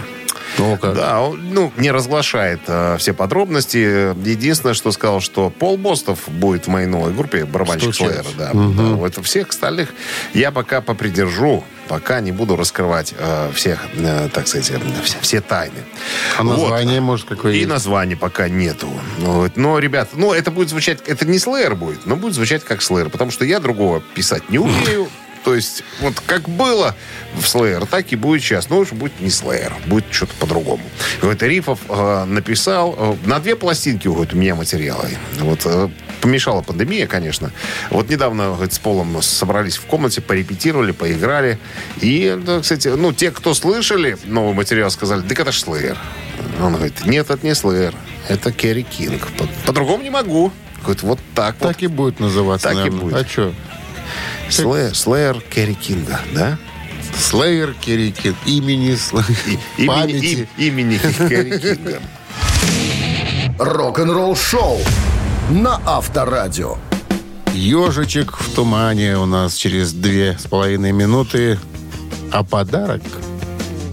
[0.58, 0.92] Ну-ка.
[0.92, 4.14] Да, он, ну, не разглашает э, все подробности.
[4.28, 7.94] Единственное, что сказал, что Пол Бостов будет в моей новой группе, барабанщик.
[7.94, 8.24] Слэйра.
[8.36, 8.58] Да, да.
[8.58, 9.90] Вот всех остальных
[10.34, 15.40] я пока попридержу, пока не буду раскрывать э, всех, э, так сказать, э, все, все
[15.40, 15.84] тайны.
[16.38, 16.58] А Вот.
[16.58, 17.68] название, может, какое И есть?
[17.68, 18.88] названия пока нету.
[19.18, 19.56] Вот.
[19.56, 21.00] Но, ребят, ну, это будет звучать...
[21.06, 24.58] Это не Слэйр будет, но будет звучать как Слэйр, потому что я другого писать не
[24.58, 25.08] умею.
[25.44, 26.94] То есть, вот как было
[27.34, 28.70] в Slayer, так и будет сейчас.
[28.70, 30.82] Но уже будет не Slayer, будет что-то по-другому.
[31.20, 35.08] Вот Рифов э, написал, э, на две пластинки уходят у меня материалы.
[35.40, 35.88] Вот э,
[36.20, 37.50] помешала пандемия, конечно.
[37.90, 41.58] Вот недавно говорит, с Полом собрались в комнате, порепетировали, поиграли.
[42.00, 45.96] И, да, кстати, ну, те, кто слышали новый материал, сказали, да это ж Slayer.
[46.60, 47.94] Он говорит, нет, это не Slayer,
[48.28, 49.26] это Керри Кинг.
[49.38, 50.52] По- По-другому не могу.
[50.82, 51.68] Говорит, вот так, вот.
[51.68, 53.00] Так и будет называться, Так и наверное.
[53.00, 53.14] будет.
[53.14, 53.54] А что?
[54.52, 56.58] Слэйер, Слэйер Керри Кинга, да?
[57.18, 58.36] Слеер Кирикин.
[58.46, 59.26] Имени Слеер.
[59.78, 60.24] Имени, Памяти.
[60.26, 62.00] им- имени Керри Кинга.
[63.58, 64.78] Рок-н-ролл шоу
[65.50, 66.76] на Авторадио.
[67.54, 71.58] Ежичек в тумане у нас через две с половиной минуты.
[72.30, 73.02] А подарок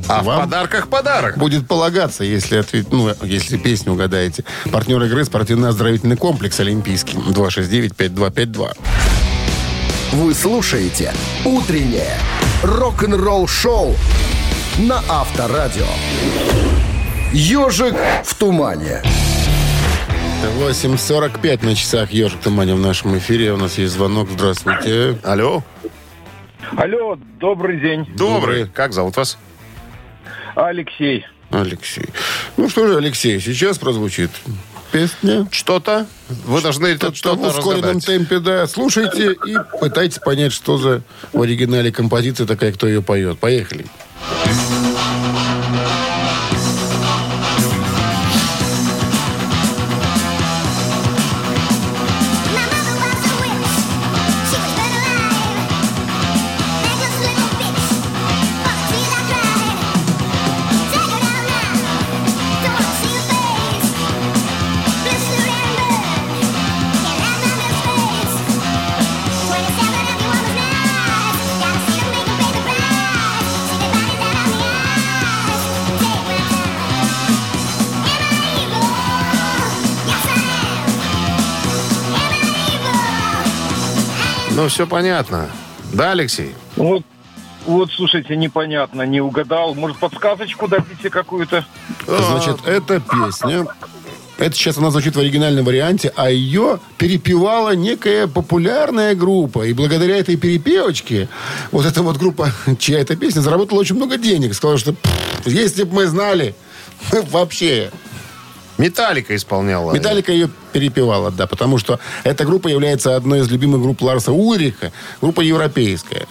[0.08, 0.41] А в Вам?
[0.41, 1.38] подарках подарок.
[1.38, 2.88] будет полагаться, если, ответ...
[2.91, 4.43] ну, если песню угадаете.
[4.72, 7.17] Партнер игры спортивно-оздоровительный комплекс «Олимпийский».
[7.17, 8.76] 269-5252.
[10.12, 11.13] Вы слушаете
[11.45, 12.17] «Утреннее
[12.63, 13.93] рок-н-ролл-шоу»
[14.80, 15.86] на Авторадио.
[17.32, 17.93] «Ежик
[18.24, 19.04] в тумане».
[20.58, 23.54] 8.45 на часах «Ежик в тумане» в нашем эфире.
[23.54, 24.30] У нас есть звонок.
[24.32, 25.19] Здравствуйте.
[25.24, 25.63] Алло.
[26.76, 28.67] Алло, добрый день, Добрый.
[28.67, 29.38] Как зовут вас?
[30.56, 31.24] Алексей.
[31.52, 32.10] Алексей.
[32.58, 34.32] Ну что же, Алексей, сейчас прозвучит
[34.91, 35.47] песня.
[35.52, 36.06] Что-то?
[36.45, 38.06] Вы должны это Это в что-то ускоренном разгадать.
[38.06, 38.67] темпе, да.
[38.67, 41.02] Слушайте и пытайтесь понять, что за
[41.34, 43.39] в оригинале композиция такая, кто ее поет.
[43.39, 43.86] Поехали.
[44.45, 44.79] Ну,
[84.80, 85.50] все понятно.
[85.92, 86.56] Да, Алексей?
[86.78, 87.04] Вот,
[87.65, 89.76] вот, слушайте, непонятно, не угадал.
[89.76, 91.65] Может, подсказочку дадите какую-то?
[92.08, 93.68] Значит, эта песня...
[94.38, 99.65] Это сейчас она звучит в оригинальном варианте, а ее перепевала некая популярная группа.
[99.65, 101.28] И благодаря этой перепевочке,
[101.74, 104.54] вот эта вот группа, чья эта песня, заработала очень много денег.
[104.54, 106.56] Сказала, что «Пф, если бы мы знали,
[107.32, 107.92] вообще.
[108.80, 109.92] Металлика исполняла.
[109.92, 114.94] Металлика ее перепевала, да, потому что эта группа является одной из любимых групп Ларса Ульриха,
[115.22, 116.28] группа европейская.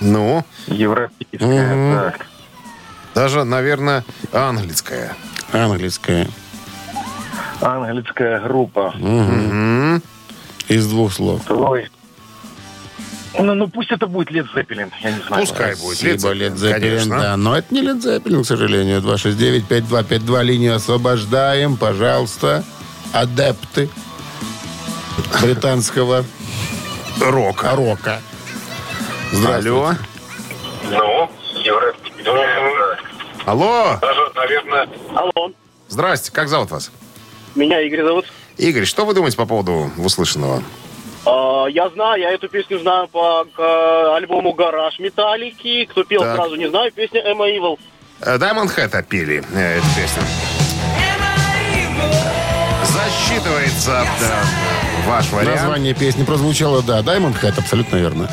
[0.00, 2.26] Ну, Европейская, так.
[3.12, 5.16] даже, наверное, английская.
[5.50, 6.28] Английская.
[7.60, 8.94] Английская группа.
[10.68, 11.42] Из двух слов.
[11.50, 11.90] Ой.
[13.38, 15.42] Ну, ну, пусть это будет Лед Зеппелин, я не знаю.
[15.46, 16.02] Пускай будет.
[16.02, 16.20] Лед
[16.52, 17.20] Zeppelin, конечно.
[17.20, 17.36] да.
[17.36, 19.00] Но это не Led Zeppelin, к сожалению.
[19.00, 21.76] 269-5252, линию освобождаем.
[21.76, 22.64] Пожалуйста,
[23.12, 23.88] адепты
[25.42, 26.24] британского
[27.20, 27.70] Рока.
[27.74, 28.20] рока.
[29.32, 29.68] Здравствуйте.
[29.70, 29.94] Алло.
[30.90, 31.30] Ну,
[31.62, 32.98] Европейская.
[33.44, 33.98] Алло.
[34.00, 34.88] Даже, наверное...
[35.14, 35.52] Алло,
[35.88, 36.32] Здрасте.
[36.32, 36.90] Как зовут вас?
[37.54, 38.26] меня Игорь зовут.
[38.58, 40.62] Игорь, что вы думаете по поводу услышанного?
[41.26, 45.84] А, я знаю, я эту песню знаю по к, альбому «Гараж» Металлики.
[45.86, 46.36] Кто пел, Так.
[46.36, 46.92] сразу не знаю.
[46.92, 47.78] Песня «Эмма Evil».
[48.20, 50.22] Э, Diamond Head отпели э, эту песню.
[53.16, 54.44] Засчитывается да,
[55.06, 55.60] ваш вариант.
[55.60, 57.00] Название песни прозвучало, да.
[57.00, 58.28] Diamond Head, абсолютно верно.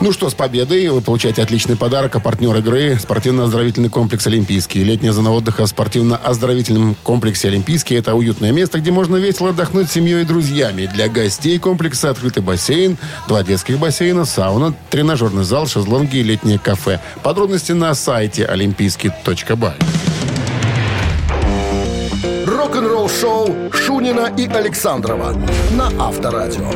[0.00, 2.16] Ну что, с победой вы получаете отличный подарок.
[2.16, 4.84] А партнер игры– спортивно-оздоровительный комплекс «Олимпийский».
[4.84, 9.92] Летняя зона отдыха в спортивно-оздоровительном комплексе «Олимпийский»– это уютное место, где можно весело отдохнуть с
[9.92, 10.86] семьей и друзьями.
[10.86, 17.00] Для гостей комплекса открытый бассейн, два детских бассейна, сауна, тренажерный зал, шезлонги и летнее кафе.
[17.22, 19.74] Подробности на сайте олимпийский.бай.
[22.80, 25.34] Рок-н-ролл-шоу Шунина и Александрова
[25.72, 26.70] на Авторадио.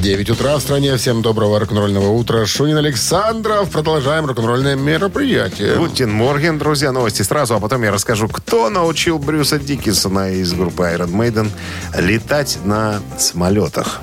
[0.00, 0.96] 9 утра в стране.
[0.96, 2.46] Всем доброго рок-н-ролльного утра.
[2.46, 3.68] Шунин Александров.
[3.68, 5.76] Продолжаем рок-н-ролльное мероприятие.
[5.76, 10.84] Гутин Морген, друзья, новости сразу, а потом я расскажу, кто научил Брюса Диккенсона из группы
[10.84, 11.50] Iron Maiden
[11.98, 14.00] летать на самолетах.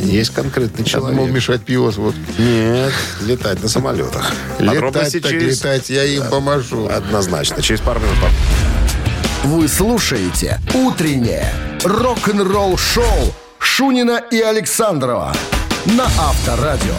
[0.00, 1.34] Есть конкретный Я думал, человек.
[1.34, 1.90] мешать пиво.
[1.90, 2.14] Вот.
[2.38, 4.32] Нет, летать на самолетах.
[4.58, 5.58] Подробности Летать так через...
[5.58, 6.88] летать, я им помашу.
[6.88, 7.62] Однозначно.
[7.62, 8.16] Через пару минут.
[9.44, 11.52] Вы слушаете «Утреннее
[11.84, 15.32] рок-н-ролл-шоу» Шунина и Александрова
[15.86, 16.94] на Авторадио.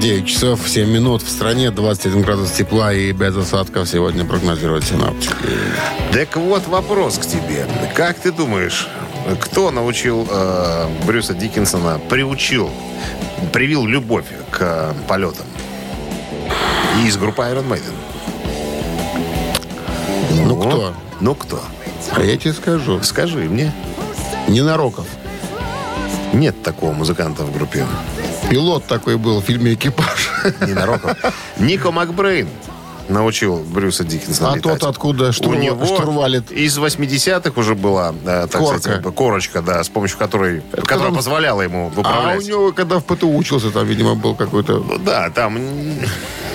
[0.00, 5.34] 9 часов 7 минут в стране, 21 градус тепла и без осадков сегодня прогнозируют синаптики.
[6.12, 7.66] Так вот вопрос к тебе.
[7.96, 8.86] Как ты думаешь,
[9.36, 12.70] кто научил э, Брюса Диккенсона, приучил,
[13.52, 15.46] привил любовь к э, полетам?
[16.98, 17.94] И из группы Iron Maiden.
[20.44, 20.94] Ну, кто?
[21.20, 21.62] Ну кто?
[22.12, 23.02] А я тебе скажу.
[23.02, 23.72] Скажи мне.
[24.48, 25.06] Не Нароков.
[26.32, 27.86] Нет такого музыканта в группе.
[28.50, 30.30] Пилот такой был в фильме «Экипаж».
[30.66, 31.16] Ненароков.
[31.58, 32.48] Нико Макбрейн
[33.08, 34.80] научил Брюса Диккенсона А летать.
[34.80, 36.50] тот откуда У штурва- него штурвалит?
[36.50, 38.78] из 80-х уже была, да, так Корка.
[38.80, 42.46] сказать, корочка, да, с помощью которой, которая Потом- позволяла ему А у управлять.
[42.46, 45.58] него, когда в ПТУ учился, там, видимо, был какой-то Да, там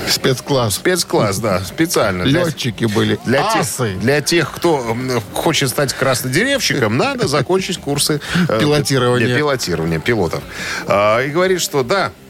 [0.10, 0.76] спецкласс.
[0.76, 2.26] спецкласс, да, специально.
[2.26, 3.20] Для, Летчики были.
[3.26, 3.96] для, тех, Асы.
[3.96, 4.96] для тех, кто
[5.34, 9.36] хочет стать краснодеревщиком, надо закончить курсы э, Пилотирования.
[9.38, 10.44] пилотирования пилотов.
[10.88, 12.23] А, И говорит, что да, э,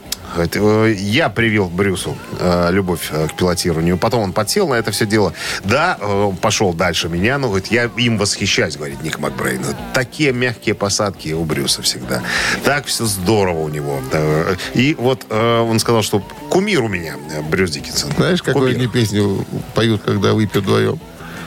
[0.97, 3.97] я привил Брюсу э, любовь э, к пилотированию.
[3.97, 5.33] Потом он подсел на это все дело.
[5.63, 9.63] Да, э, он пошел дальше меня, но говорит, я им восхищаюсь, говорит Ник Макбрейн.
[9.93, 12.21] Такие мягкие посадки у Брюса всегда.
[12.63, 13.99] Так все здорово у него.
[14.73, 16.19] И вот э, он сказал, что
[16.49, 18.11] кумир у меня э, Брюс Диккенсон.
[18.17, 18.77] Знаешь, какую Кумир.
[18.77, 20.99] они песню поют, когда выпьют вдвоем?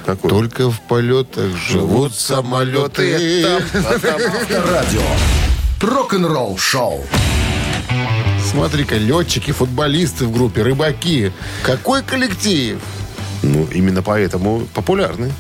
[0.04, 0.30] Какой?
[0.30, 3.42] Только в полетах живут самолеты.
[3.42, 4.20] Там, а там.
[8.56, 11.30] Смотри-ка, летчики, футболисты в группе, рыбаки.
[11.62, 12.80] Какой коллектив?
[13.42, 15.30] Ну, именно поэтому популярны.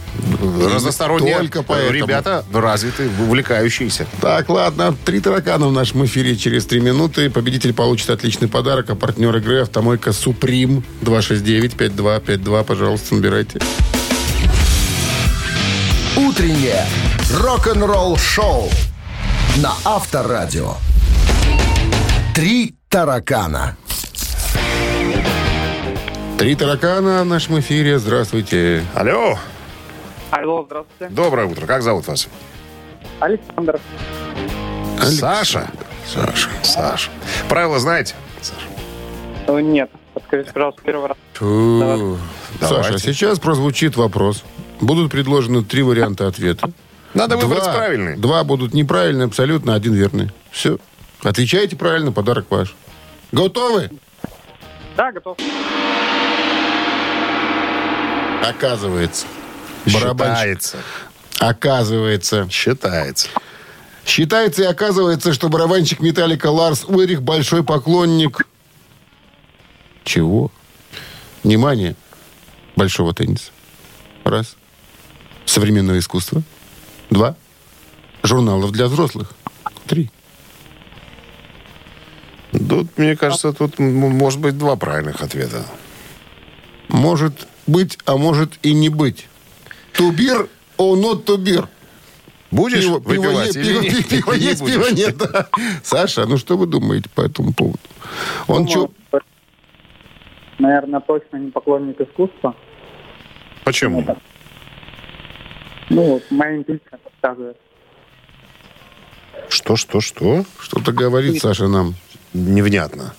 [0.70, 1.96] Разносторонние только поэтому.
[1.96, 4.06] ребята развитые, увлекающиеся.
[4.20, 7.30] Так, ладно, три таракана в нашем эфире через три минуты.
[7.30, 12.64] Победитель получит отличный подарок, а партнер игры «Автомойка Суприм» 269-5252.
[12.64, 13.60] Пожалуйста, набирайте.
[16.18, 16.84] Утреннее
[17.32, 18.68] рок-н-ролл-шоу
[19.56, 20.74] на Авторадио.
[22.34, 23.76] Три таракана.
[26.38, 27.98] Три таракана в нашем эфире.
[27.98, 28.84] Здравствуйте.
[28.94, 29.38] Алло,
[30.30, 31.14] Алло, здравствуйте.
[31.14, 31.66] доброе утро.
[31.66, 32.28] Как зовут вас?
[33.20, 33.80] Александр.
[35.00, 35.70] Саша.
[36.06, 36.48] Саша.
[36.62, 37.10] Саша.
[37.48, 38.14] Правила знаете?
[39.46, 41.16] Э, Нет, подскажите, пожалуйста, первый раз.
[41.34, 42.18] Фу.
[42.60, 42.82] Давайте.
[42.82, 44.44] Саша, сейчас прозвучит вопрос.
[44.80, 46.70] Будут предложены три варианта ответа.
[47.14, 48.16] Надо выбрать правильный.
[48.16, 50.30] Два будут неправильные, абсолютно, один верный.
[50.50, 50.78] Все.
[51.26, 52.76] Отвечаете правильно, подарок ваш.
[53.32, 53.90] Готовы?
[54.96, 55.36] Да, готов.
[58.44, 59.26] Оказывается.
[59.86, 60.36] Барабанщик.
[60.36, 60.78] Считается.
[61.40, 62.48] Оказывается.
[62.48, 63.28] Считается.
[64.06, 68.46] Считается и оказывается, что барабанщик Металлика Ларс Урих большой поклонник...
[70.04, 70.52] Чего?
[71.42, 71.96] Внимание.
[72.76, 73.50] Большого тенниса.
[74.22, 74.54] Раз.
[75.44, 76.42] Современного искусства.
[77.10, 77.34] Два.
[78.22, 79.32] Журналов для взрослых.
[79.88, 80.08] Три.
[82.68, 85.64] Тут, мне кажется, тут может быть два правильных ответа.
[86.88, 89.26] Может быть, а может и не быть.
[89.92, 91.68] Тубир, о, not тубир.
[92.50, 94.74] Будешь Пиво, пиво, выпивать есть, или пиво, не- пиво не есть, будешь?
[94.74, 95.16] пиво нет.
[95.16, 95.48] да.
[95.82, 97.78] Саша, ну что вы думаете по этому поводу?
[98.46, 98.90] Он что,
[100.58, 102.54] Наверное, точно не поклонник искусства.
[103.64, 104.06] Почему?
[105.90, 107.56] Ну, моя интуиция подсказывает.
[109.48, 110.44] Что, что, что?
[110.60, 111.94] что-то говорит Саша нам?
[112.36, 113.14] Невнятно.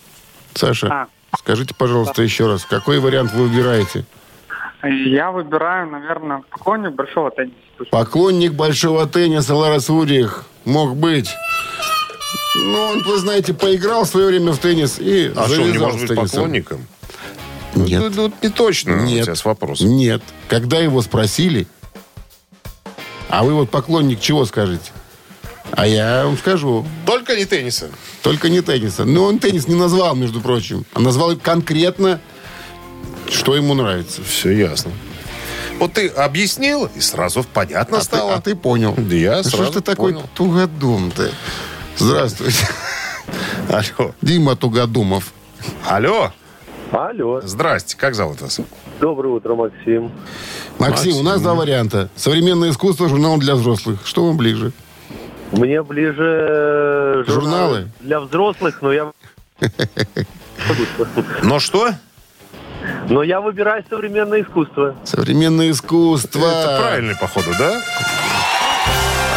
[0.54, 1.08] Саша, А.
[1.38, 4.06] скажите, пожалуйста, еще раз, какой вариант вы выбираете?
[4.84, 7.56] Я выбираю, наверное, поклонник большого тенниса.
[7.92, 11.30] Поклонник большого тенниса Ларас Урих мог быть.
[12.56, 15.78] Ну, он, вы знаете, поиграл в свое время в теннис и А что, он не
[15.78, 16.88] может быть поклонником?
[17.76, 18.02] Нет.
[18.02, 19.26] Ну, тут не точно у Нет.
[19.26, 19.88] тебя с вопросом.
[19.96, 20.22] Нет.
[20.48, 21.68] Когда его спросили,
[23.30, 24.92] а вы вот поклонник чего скажете?
[25.72, 27.90] А я вам скажу, Только не тенниса.
[28.24, 29.06] только не тенниса.
[29.06, 30.86] Но он теннис не назвал, между прочим.
[30.94, 32.20] А назвал конкретно,
[33.30, 34.22] что ему нравится.
[34.24, 34.92] Все ясно.
[35.80, 38.34] Вот ты объяснил, и сразу понятно А ты, стало.
[38.36, 38.96] а ты понял.
[38.98, 40.26] Да я Ну, Что ж сразу ты такой понял.
[40.34, 41.30] тугодум-то?
[41.98, 42.68] Здравствуйте.
[43.70, 44.14] Алло.
[44.22, 45.34] Дима Тугодумов.
[45.86, 46.32] Алло.
[46.92, 47.42] Алло.
[47.44, 47.96] Здрасте.
[47.98, 48.60] Как зовут вас?
[49.02, 50.12] Доброе утро, Максим.
[50.80, 52.10] Максим, у нас два варианта.
[52.16, 54.00] Современное искусство, журнал для взрослых.
[54.06, 54.72] Что вам ближе?
[55.52, 57.90] Мне ближе э, Журналы?
[58.00, 59.12] для взрослых, но я...
[61.44, 61.90] Но что?
[63.10, 64.96] Но я выбираю современное искусство.
[65.04, 66.46] Современное искусство.
[66.46, 67.82] Это правильный, походу, да?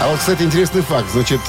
[0.00, 1.06] А вот, кстати, интересный факт.
[1.12, 1.40] Значит,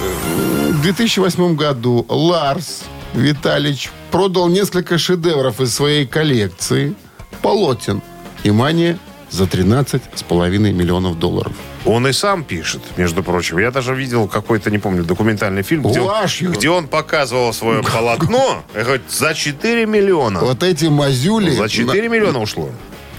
[0.69, 6.95] в 2008 году Ларс Виталич продал несколько шедевров из своей коллекции
[7.41, 8.01] полотен.
[8.43, 8.97] Внимание,
[9.29, 11.53] за 13,5 миллионов долларов.
[11.85, 13.57] Он и сам пишет, между прочим.
[13.57, 16.13] Я даже видел какой-то, не помню, документальный фильм, где, он,
[16.51, 18.63] где он показывал свое полотно.
[18.73, 20.41] Говорит, за 4 миллиона.
[20.41, 21.51] Вот эти мазюли...
[21.51, 22.69] За 4 миллиона ушло.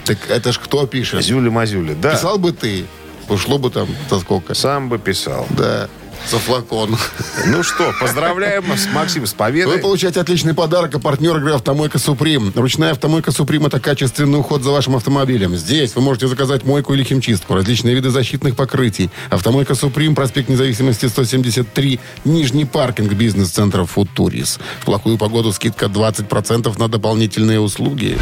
[0.05, 1.21] Так это ж кто пишет?
[1.21, 2.11] Зюли-мазюли, да.
[2.11, 2.85] Писал бы ты,
[3.29, 4.53] ушло бы там за сколько?
[4.53, 5.47] Сам бы писал.
[5.51, 5.89] Да,
[6.29, 6.97] за флакон.
[7.45, 9.77] Ну что, поздравляем с Максим с Вы победой.
[9.79, 12.51] получаете отличный подарок, а партнер игры «Автомойка Суприм».
[12.55, 15.55] Ручная «Автомойка Суприм»— это качественный уход за вашим автомобилем.
[15.55, 19.09] Здесь вы можете заказать мойку или химчистку, различные виды защитных покрытий.
[19.29, 24.59] «Автомойка Суприм», проспект Независимости, 173, Нижний паркинг бизнес-центра «Футурис».
[24.81, 28.17] В плохую погоду скидка 20% на дополнительные услуги.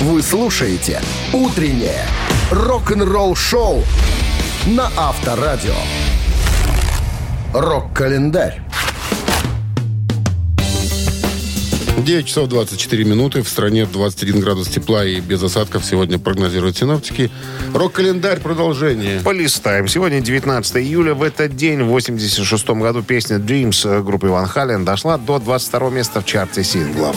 [0.00, 1.00] Вы слушаете
[1.32, 2.06] «Утреннее
[2.50, 3.82] рок-н-ролл-шоу»
[4.66, 5.74] на Авторадио.
[7.58, 8.60] Рок-календарь.
[12.04, 13.42] 9 часов 24 минуты.
[13.42, 17.30] В стране 21 градус тепла и без осадков сегодня прогнозируют синоптики.
[17.72, 19.20] Рок-календарь продолжение.
[19.20, 19.88] Полистаем.
[19.88, 21.14] Сегодня 19 июля.
[21.14, 26.20] В этот день, в 86 году, песня Dreams группы Ван Хален дошла до 22 места
[26.20, 27.16] в чарте синглов.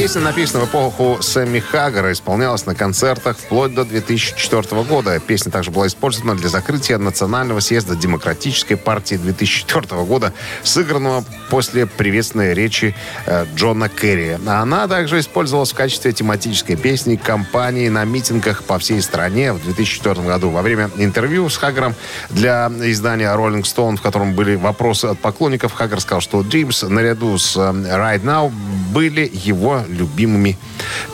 [0.00, 5.18] Песня написана в эпоху Сэмми Хаггара, исполнялась на концертах вплоть до 2004 года.
[5.18, 10.32] Песня также была использована для закрытия Национального съезда Демократической партии 2004 года,
[10.62, 12.94] сыгранного после приветственной речи
[13.26, 14.36] э, Джона Керри.
[14.46, 19.60] А Она также использовалась в качестве тематической песни кампании на митингах по всей стране в
[19.64, 20.50] 2004 году.
[20.50, 21.96] Во время интервью с Хаггером
[22.30, 27.36] для издания Rolling Stone, в котором были вопросы от поклонников, Хаггер сказал, что Dreams наряду
[27.36, 28.52] с э, Right Now
[28.92, 30.56] были его любимыми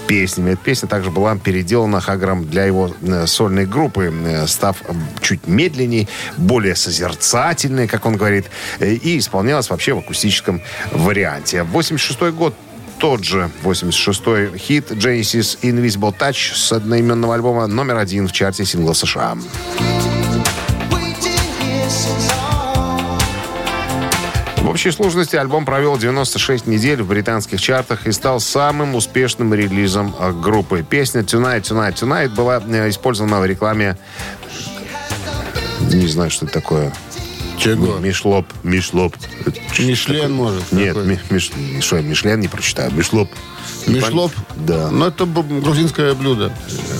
[0.07, 0.53] песнями.
[0.53, 4.77] Эта песня также была переделана Хаггером для его э, сольной группы, э, став
[5.21, 8.47] чуть медленнее, более созерцательной, как он говорит,
[8.81, 10.61] э, и исполнялась вообще в акустическом
[10.93, 11.63] варианте.
[11.63, 12.55] 86 год
[12.99, 18.93] тот же 86-й хит Genesis Invisible Touch с одноименного альбома номер один в чарте сингла
[18.93, 19.37] США.
[24.75, 30.33] Общей сложности альбом провел 96 недель в британских чартах и стал самым успешным релизом э,
[30.33, 30.83] группы.
[30.83, 33.97] Песня «Tonight, Tonight, Tonight» была э, использована в рекламе...
[35.81, 36.93] Не знаю, что это такое.
[37.57, 37.99] Чего?
[37.99, 38.47] Мишлоп.
[38.65, 39.15] Мишлоп.
[39.79, 40.73] Мишлен, может.
[40.73, 42.91] Нет, ми- Миш- что, Мишлен не прочитаю.
[42.91, 43.31] Мишлоп.
[43.87, 44.33] Мишлоп?
[44.57, 44.91] Да.
[44.91, 46.53] Ну, это грузинское блюдо.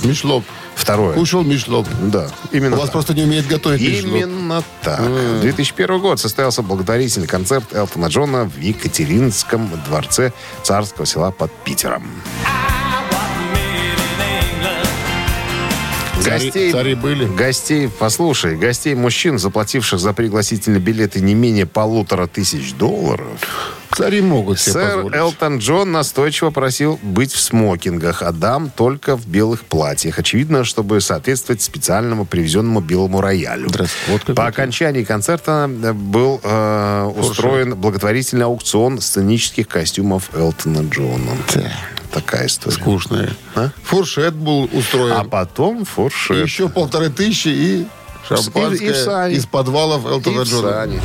[0.03, 0.45] Мишлоп.
[0.85, 1.15] Второе.
[1.15, 1.87] Кушал мишлоп.
[1.99, 2.91] Да, именно У вас так.
[2.91, 4.11] просто не умеет готовить мишлоп.
[4.21, 5.01] Именно так.
[5.41, 10.31] 2001 год состоялся благотворительный концерт Элтона Джона в Екатеринском дворце
[10.61, 12.03] царского села под Питером.
[16.21, 17.25] Цари- цари были?
[17.25, 23.39] Гостей, послушай, гостей мужчин, заплативших за пригласительные билеты не менее полутора тысяч долларов,
[23.95, 25.15] Цари могут себе сэр позволить.
[25.15, 30.19] Элтон Джон настойчиво просил быть в смокингах, а дам только в белых платьях.
[30.19, 33.69] Очевидно, чтобы соответствовать специальному привезенному белому роялю.
[34.35, 41.31] По окончании концерта э, был э, устроен благотворительный аукцион сценических костюмов Элтона Джона.
[42.11, 42.75] Такая история.
[42.77, 43.33] Скучное.
[43.55, 43.69] А?
[43.83, 45.13] Фуршет был устроен.
[45.17, 46.45] А потом И фуршет.
[46.45, 47.87] еще полторы тысячи и
[48.27, 50.69] шампанское И- и из подвалов И Элтона Джона.
[50.71, 51.01] сани.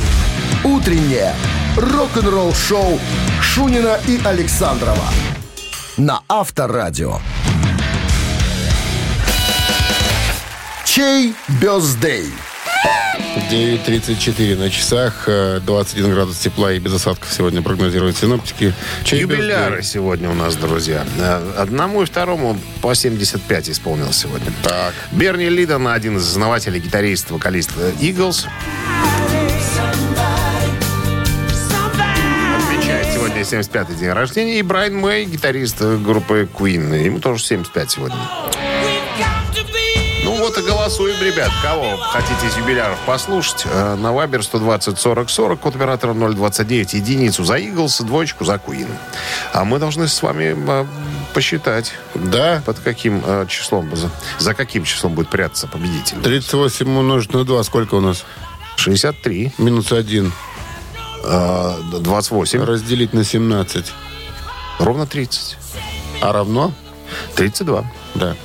[0.63, 1.33] Утреннее
[1.77, 2.99] рок-н-ролл-шоу
[3.41, 5.05] Шунина и Александрова
[5.97, 7.19] на Авторадио.
[10.85, 12.25] Чей бездей?
[13.49, 18.73] 9.34 на часах, э, 21 градус тепла и без осадков сегодня прогнозируют синоптики.
[19.03, 19.83] Чей Юбиляры birthday?
[19.83, 21.05] сегодня у нас, друзья.
[21.17, 24.51] Э, Одному и второму по 75 исполнилось сегодня.
[24.63, 24.93] Так.
[25.11, 28.47] Берни Лидон, один из основателей, гитарист, вокалист Eagles.
[33.43, 34.59] Сегодня 75-й день рождения.
[34.59, 37.03] И Брайан Мэй, гитарист группы Queen.
[37.03, 38.17] Ему тоже 75 сегодня.
[40.23, 41.49] Ну вот и голосуем, ребят.
[41.63, 43.63] Кого хотите из юбиляров послушать?
[43.65, 48.87] Э, На Вайбер 120 40 40, код оператора 029, единицу за Eagles, двоечку за Queen.
[49.51, 50.85] А мы должны с вами э,
[51.33, 52.61] посчитать, Да.
[52.65, 56.17] под каким э, числом, за, за каким числом будет прятаться победитель.
[56.21, 57.63] 38 умножить на 2.
[57.63, 58.23] Сколько у нас?
[58.77, 60.31] 63, Минус 1.
[61.23, 63.85] Э, 28, Разделить на 17.
[64.79, 65.57] ровно 30.
[66.21, 66.73] А равно?
[67.35, 67.83] 32.
[68.15, 68.35] Да.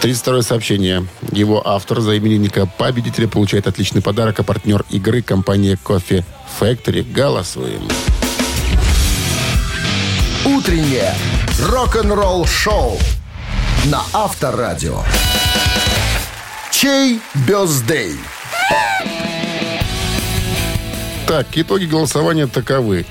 [0.00, 1.06] 32 сообщение.
[1.32, 6.24] Его автор за именинника победителя получает отличный подарок, а партнер игры компания Кофе
[6.58, 7.02] Factory.
[7.02, 7.86] Голосуем.
[10.44, 11.14] Утреннее
[11.68, 12.98] рок-н-ролл-шоу
[13.86, 15.02] на Авторадио.
[16.70, 18.16] Чей бездей?
[21.30, 23.06] Так, итоги голосования таковы.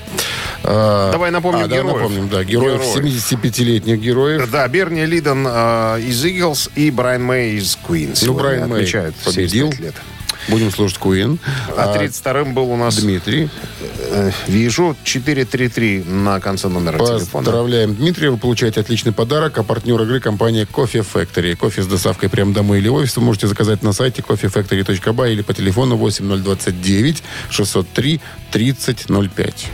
[0.65, 1.95] А, Давай напомним а, да, героев.
[1.95, 3.31] напомним, да, героев, Героев.
[3.31, 4.51] 75-летних героев.
[4.51, 8.21] Да, Берни Лидон э, из Eagles и Брайан Мэй из Queen.
[8.25, 8.85] Ну, Брайан Мэй
[9.23, 9.71] победил.
[9.71, 9.95] 75 лет.
[10.49, 11.39] Будем слушать Куин.
[11.77, 13.49] А 32-м был у нас, Дмитрий.
[14.11, 17.45] э, вижу, 433 на конце номера телефона.
[17.45, 18.31] Поздравляем Дмитрия.
[18.31, 19.57] Вы получаете отличный подарок.
[19.57, 21.55] А партнер игры компания Кофе Factory.
[21.55, 25.41] Кофе с доставкой прямо домой или в офис вы можете заказать на сайте coffeefactory.by или
[25.41, 28.21] по телефону 8029 603
[28.51, 29.67] 3005.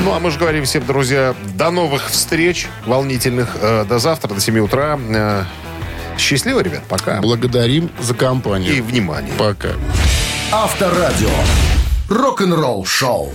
[0.00, 3.56] Ну, а мы же говорим всем, друзья, до новых встреч волнительных.
[3.60, 4.98] Э, до завтра, до 7 утра.
[5.08, 5.44] Э,
[6.18, 7.20] счастливо, ребят, пока.
[7.20, 8.74] Благодарим за компанию.
[8.74, 9.32] И внимание.
[9.38, 9.70] Пока.
[10.52, 11.30] Авторадио.
[12.08, 13.32] Рок-н-ролл шоу.